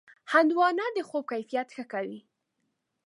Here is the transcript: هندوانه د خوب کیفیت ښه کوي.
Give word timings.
هندوانه 0.31 0.85
د 0.95 0.97
خوب 1.09 1.23
کیفیت 1.31 1.67
ښه 1.75 1.83
کوي. 1.93 2.19